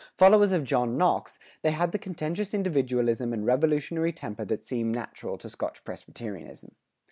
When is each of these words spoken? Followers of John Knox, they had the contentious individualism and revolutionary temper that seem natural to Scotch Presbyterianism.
Followers 0.17 0.51
of 0.51 0.63
John 0.63 0.97
Knox, 0.97 1.37
they 1.61 1.69
had 1.69 1.91
the 1.91 1.99
contentious 1.99 2.55
individualism 2.55 3.31
and 3.33 3.45
revolutionary 3.45 4.11
temper 4.11 4.43
that 4.45 4.63
seem 4.65 4.91
natural 4.91 5.37
to 5.37 5.47
Scotch 5.47 5.83
Presbyterianism. 5.83 6.71